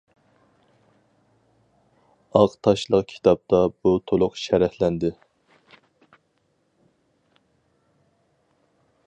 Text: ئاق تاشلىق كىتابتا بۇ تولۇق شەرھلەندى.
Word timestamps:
ئاق 2.39 2.55
تاشلىق 2.67 3.05
كىتابتا 3.11 3.59
بۇ 3.75 3.93
تولۇق 4.13 4.41
شەرھلەندى. 4.45 5.13